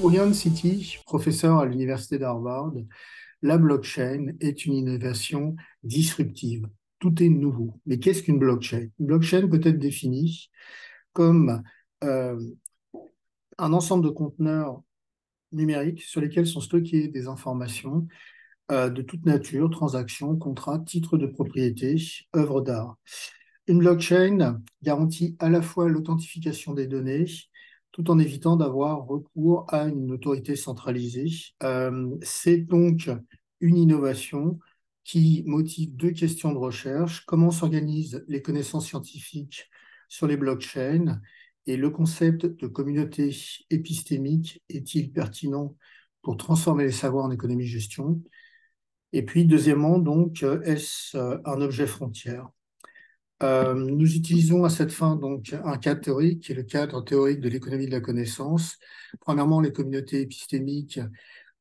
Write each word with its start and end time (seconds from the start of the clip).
Pour 0.00 0.12
Ian 0.12 0.32
City, 0.32 0.96
professeur 1.06 1.58
à 1.58 1.66
l'université 1.66 2.20
d'Harvard, 2.20 2.72
la 3.42 3.58
blockchain 3.58 4.28
est 4.38 4.64
une 4.64 4.74
innovation 4.74 5.56
disruptive. 5.82 6.68
Tout 7.00 7.20
est 7.20 7.28
nouveau. 7.28 7.80
Mais 7.84 7.98
qu'est-ce 7.98 8.22
qu'une 8.22 8.38
blockchain? 8.38 8.90
Une 9.00 9.06
blockchain 9.06 9.48
peut 9.48 9.60
être 9.64 9.78
définie 9.80 10.50
comme 11.12 11.64
euh, 12.04 12.40
un 13.58 13.72
ensemble 13.72 14.04
de 14.04 14.10
conteneurs 14.10 14.82
numériques 15.50 16.02
sur 16.02 16.20
lesquels 16.20 16.46
sont 16.46 16.60
stockées 16.60 17.08
des 17.08 17.26
informations 17.26 18.06
euh, 18.70 18.90
de 18.90 19.02
toute 19.02 19.26
nature, 19.26 19.68
transactions, 19.68 20.36
contrats, 20.36 20.78
titres 20.78 21.18
de 21.18 21.26
propriété, 21.26 21.96
œuvres 22.36 22.60
d'art. 22.60 22.96
Une 23.66 23.80
blockchain 23.80 24.60
garantit 24.80 25.34
à 25.40 25.50
la 25.50 25.60
fois 25.60 25.88
l'authentification 25.88 26.72
des 26.72 26.86
données, 26.86 27.26
tout 27.92 28.10
en 28.10 28.18
évitant 28.18 28.56
d'avoir 28.56 29.06
recours 29.06 29.66
à 29.68 29.84
une 29.88 30.12
autorité 30.12 30.56
centralisée. 30.56 31.28
Euh, 31.62 32.16
c'est 32.22 32.58
donc 32.58 33.10
une 33.60 33.76
innovation 33.76 34.58
qui 35.04 35.42
motive 35.46 35.96
deux 35.96 36.10
questions 36.12 36.52
de 36.52 36.58
recherche. 36.58 37.24
Comment 37.26 37.50
s'organisent 37.50 38.24
les 38.28 38.42
connaissances 38.42 38.86
scientifiques 38.86 39.70
sur 40.08 40.26
les 40.26 40.36
blockchains 40.36 41.20
et 41.66 41.76
le 41.76 41.90
concept 41.90 42.46
de 42.46 42.66
communauté 42.66 43.34
épistémique 43.70 44.62
est-il 44.68 45.12
pertinent 45.12 45.74
pour 46.22 46.36
transformer 46.36 46.84
les 46.84 46.92
savoirs 46.92 47.26
en 47.26 47.30
économie-gestion 47.30 48.22
Et 49.12 49.24
puis, 49.24 49.44
deuxièmement, 49.44 49.98
donc, 49.98 50.42
est-ce 50.64 51.16
un 51.16 51.60
objet 51.60 51.86
frontière? 51.86 52.50
Euh, 53.42 53.74
nous 53.74 54.16
utilisons 54.16 54.64
à 54.64 54.70
cette 54.70 54.90
fin 54.90 55.14
donc 55.14 55.54
un 55.64 55.78
cadre 55.78 56.00
théorique 56.00 56.42
qui 56.42 56.52
est 56.52 56.56
le 56.56 56.64
cadre 56.64 57.04
théorique 57.04 57.40
de 57.40 57.48
l'économie 57.48 57.86
de 57.86 57.92
la 57.92 58.00
connaissance. 58.00 58.78
Premièrement, 59.20 59.60
les 59.60 59.72
communautés 59.72 60.22
épistémiques 60.22 61.00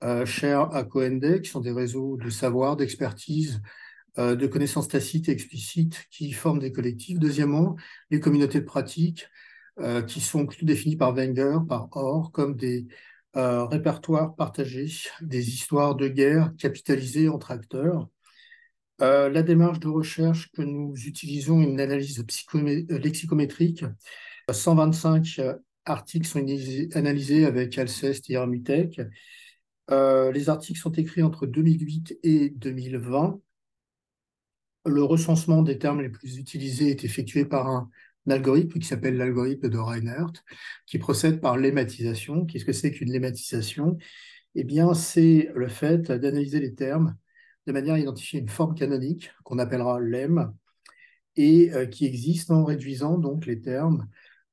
euh, 0.03 0.25
chères 0.25 0.73
à 0.75 0.83
Coendé, 0.83 1.41
qui 1.41 1.49
sont 1.49 1.59
des 1.59 1.71
réseaux 1.71 2.17
de 2.17 2.29
savoir, 2.29 2.77
d'expertise, 2.77 3.61
euh, 4.17 4.35
de 4.35 4.47
connaissances 4.47 4.87
tacites 4.87 5.29
et 5.29 5.31
explicites 5.31 6.07
qui 6.09 6.31
forment 6.31 6.59
des 6.59 6.71
collectifs. 6.71 7.19
Deuxièmement, 7.19 7.75
les 8.09 8.19
communautés 8.19 8.59
de 8.59 8.65
pratique 8.65 9.27
qui 10.07 10.21
sont 10.21 10.47
plutôt 10.47 10.65
définies 10.65 10.95
par 10.95 11.13
Wenger, 11.13 11.59
par 11.69 11.87
Orr, 11.91 12.31
comme 12.31 12.55
des 12.55 12.87
répertoires 13.35 14.33
partagés, 14.35 14.91
des 15.21 15.49
histoires 15.49 15.93
de 15.93 16.07
guerre 16.07 16.51
capitalisées 16.57 17.29
entre 17.29 17.51
acteurs. 17.51 18.09
Euh, 19.01 19.29
la 19.29 19.43
démarche 19.43 19.79
de 19.79 19.87
recherche 19.87 20.51
que 20.51 20.63
nous 20.63 20.95
utilisons, 21.05 21.61
une 21.61 21.79
analyse 21.79 22.19
euh, 22.55 22.97
lexicométrique. 22.97 23.85
125 24.49 25.39
euh, 25.39 25.55
articles 25.85 26.27
sont 26.27 26.39
analysés 26.95 27.45
avec 27.45 27.77
Alceste 27.77 28.29
et 28.29 28.33
Hermutech. 28.33 28.99
les 29.89 30.49
articles 30.49 30.79
sont 30.79 30.91
écrits 30.93 31.23
entre 31.23 31.45
2008 31.45 32.19
et 32.23 32.49
2020. 32.49 33.39
Le 34.85 35.03
recensement 35.03 35.61
des 35.61 35.77
termes 35.77 36.01
les 36.01 36.09
plus 36.09 36.37
utilisés 36.37 36.89
est 36.89 37.03
effectué 37.03 37.45
par 37.45 37.67
un, 37.67 37.89
algorithme 38.29 38.79
qui 38.79 38.87
s'appelle 38.87 39.15
l'algorithme 39.15 39.69
de 39.69 39.77
Reinhardt, 39.77 40.43
qui 40.85 40.97
procède 40.97 41.39
par 41.39 41.57
lématisation. 41.57 42.45
Qu'est-ce 42.45 42.65
que 42.65 42.73
c'est 42.73 42.91
qu'une 42.91 43.11
lématisation 43.11 43.97
Eh 44.55 44.63
bien, 44.65 44.93
c'est 44.93 45.49
le 45.55 45.69
fait 45.69 46.11
d'analyser 46.11 46.59
les 46.59 46.73
termes 46.75 47.15
de 47.67 47.73
manière 47.73 47.95
à 47.95 47.99
identifier 47.99 48.39
une 48.39 48.49
forme 48.49 48.73
canonique 48.73 49.31
qu'on 49.43 49.59
appellera 49.59 49.99
lemme 49.99 50.53
et 51.35 51.71
euh, 51.73 51.85
qui 51.85 52.05
existe 52.05 52.49
en 52.49 52.63
réduisant 52.63 53.17
donc 53.17 53.45
les 53.45 53.61
termes 53.61 54.07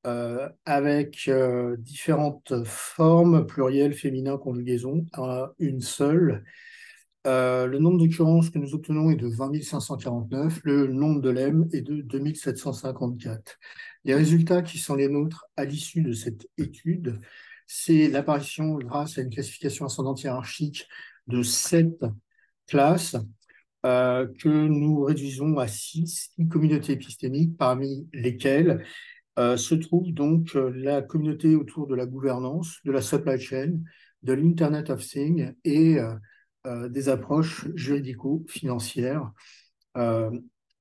euh, 0.06 0.48
avec 0.66 1.28
euh, 1.28 1.76
différentes 1.78 2.64
formes 2.64 3.46
plurielles, 3.46 3.94
féminines, 3.94 4.36
conjugaisons 4.36 5.06
à 5.12 5.52
une 5.58 5.80
seule. 5.80 6.44
le 7.24 7.78
nombre 7.78 7.98
d'occurrences 7.98 8.50
que 8.50 8.58
nous 8.58 8.74
obtenons 8.74 9.11
est 9.11 9.16
de 9.16 9.28
20 9.28 9.62
549, 9.62 10.60
le 10.64 10.89
nombre 10.89 11.22
de 11.22 11.30
lemmes 11.30 11.68
est 11.72 11.80
de 11.80 12.02
2754. 12.02 13.58
Les 14.05 14.14
résultats 14.14 14.60
qui 14.60 14.78
sont 14.78 14.96
les 14.96 15.08
nôtres 15.08 15.46
à 15.56 15.64
l'issue 15.64 16.02
de 16.02 16.12
cette 16.12 16.46
étude, 16.58 17.20
c'est 17.66 18.08
l'apparition, 18.08 18.74
grâce 18.74 19.16
à 19.16 19.22
une 19.22 19.30
classification 19.30 19.86
ascendante 19.86 20.22
hiérarchique, 20.22 20.86
de 21.28 21.42
sept 21.42 22.05
classe 22.67 23.17
euh, 23.85 24.27
que 24.39 24.48
nous 24.48 25.02
réduisons 25.02 25.58
à 25.58 25.69
six, 25.69 26.33
communautés 26.51 26.92
épistémiques, 26.92 27.57
parmi 27.58 28.08
lesquelles 28.14 28.83
euh, 29.39 29.58
se 29.58 29.75
trouve 29.75 30.11
donc 30.13 30.57
euh, 30.57 30.70
la 30.75 31.02
communauté 31.02 31.55
autour 31.55 31.86
de 31.86 31.95
la 31.95 32.07
gouvernance, 32.07 32.79
de 32.85 32.92
la 32.92 33.02
supply 33.02 33.39
chain, 33.39 33.80
de 34.23 34.33
l'Internet 34.33 34.89
of 34.89 35.07
Things 35.07 35.52
et 35.64 35.98
des 36.89 37.11
approches 37.11 37.67
juridico-financières. 37.75 39.31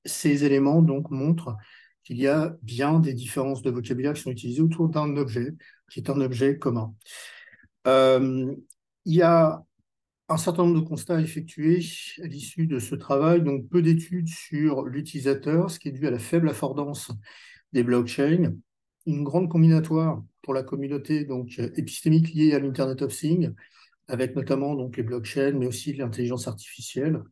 ces 0.06 0.44
éléments 0.44 0.80
donc 0.80 1.10
montrent 1.10 1.54
qu'il 2.04 2.16
y 2.16 2.26
a 2.26 2.56
bien 2.62 3.00
des 3.00 3.12
différences 3.12 3.60
de 3.60 3.70
vocabulaire 3.70 4.14
qui 4.14 4.22
sont 4.22 4.30
utilisées 4.30 4.62
autour 4.62 4.88
d'un 4.88 5.14
objet 5.18 5.52
qui 5.90 6.00
est 6.00 6.08
un 6.08 6.22
objet 6.22 6.56
commun. 6.56 6.94
il 7.84 8.56
y 9.04 9.20
a 9.20 9.62
un 10.28 10.36
certain 10.36 10.64
nombre 10.64 10.80
de 10.80 10.86
constats 10.86 11.20
effectués 11.20 11.80
à 12.22 12.26
l'issue 12.26 12.66
de 12.66 12.78
ce 12.78 12.94
travail, 12.94 13.42
donc 13.42 13.68
peu 13.68 13.82
d'études 13.82 14.28
sur 14.28 14.84
l'utilisateur, 14.84 15.70
ce 15.70 15.78
qui 15.78 15.88
est 15.88 15.92
dû 15.92 16.06
à 16.06 16.10
la 16.10 16.18
faible 16.18 16.48
affordance 16.48 17.12
des 17.72 17.82
blockchains, 17.82 18.54
une 19.06 19.22
grande 19.22 19.50
combinatoire 19.50 20.22
pour 20.42 20.54
la 20.54 20.62
communauté 20.62 21.24
donc 21.24 21.58
épistémique 21.76 22.32
liée 22.32 22.54
à 22.54 22.58
l'Internet 22.58 23.02
of 23.02 23.14
Things, 23.14 23.52
avec 24.08 24.34
notamment 24.34 24.74
donc 24.74 24.96
les 24.96 25.02
blockchains, 25.02 25.52
mais 25.52 25.66
aussi 25.66 25.92
l'intelligence 25.92 26.48
artificielle. 26.48 27.22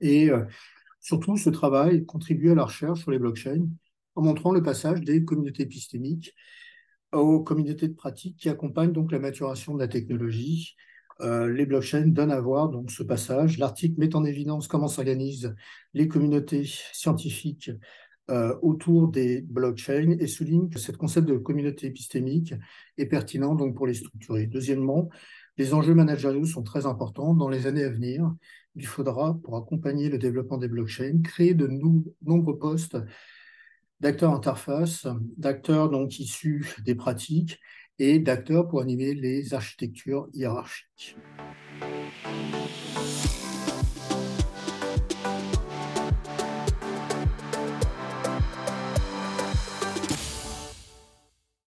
Et 0.00 0.30
euh, 0.30 0.44
surtout, 1.00 1.36
ce 1.36 1.50
travail 1.50 2.06
contribue 2.06 2.50
à 2.50 2.54
la 2.54 2.64
recherche 2.64 3.00
sur 3.00 3.10
les 3.10 3.18
blockchains 3.18 3.68
en 4.14 4.22
montrant 4.22 4.52
le 4.52 4.62
passage 4.62 5.00
des 5.00 5.24
communautés 5.24 5.64
épistémiques 5.64 6.34
aux 7.12 7.40
communautés 7.40 7.88
de 7.88 7.94
pratique 7.94 8.38
qui 8.38 8.48
accompagnent 8.48 8.92
donc 8.92 9.12
la 9.12 9.18
maturation 9.18 9.74
de 9.74 9.80
la 9.80 9.88
technologie 9.88 10.76
euh, 11.20 11.52
les 11.52 11.66
blockchains 11.66 12.06
donnent 12.06 12.32
à 12.32 12.40
voir 12.40 12.68
donc 12.68 12.90
ce 12.90 13.02
passage. 13.02 13.58
L'article 13.58 13.98
met 13.98 14.14
en 14.16 14.24
évidence 14.24 14.68
comment 14.68 14.88
s'organisent 14.88 15.54
les 15.94 16.08
communautés 16.08 16.64
scientifiques 16.92 17.70
euh, 18.30 18.56
autour 18.62 19.08
des 19.08 19.42
blockchains 19.42 20.16
et 20.18 20.26
souligne 20.26 20.70
que 20.70 20.78
ce 20.78 20.92
concept 20.92 21.28
de 21.28 21.36
communauté 21.36 21.88
épistémique 21.88 22.54
est 22.96 23.06
pertinent 23.06 23.54
donc 23.54 23.74
pour 23.76 23.86
les 23.86 23.94
structurer. 23.94 24.46
Deuxièmement, 24.46 25.10
les 25.58 25.74
enjeux 25.74 25.94
managériaux 25.94 26.46
sont 26.46 26.62
très 26.62 26.86
importants. 26.86 27.34
Dans 27.34 27.48
les 27.48 27.66
années 27.66 27.84
à 27.84 27.90
venir, 27.90 28.32
il 28.74 28.86
faudra, 28.86 29.38
pour 29.42 29.56
accompagner 29.56 30.08
le 30.08 30.18
développement 30.18 30.56
des 30.56 30.68
blockchains, 30.68 31.20
créer 31.22 31.54
de 31.54 31.66
nombreux 32.22 32.58
postes 32.58 32.96
d'acteurs 34.00 34.32
interface, 34.32 35.06
d'acteurs 35.36 35.92
issus 36.08 36.74
des 36.84 36.94
pratiques 36.94 37.60
et 38.02 38.18
d'acteurs 38.18 38.66
pour 38.66 38.80
animer 38.80 39.14
les 39.14 39.54
architectures 39.54 40.26
hiérarchiques. 40.34 41.16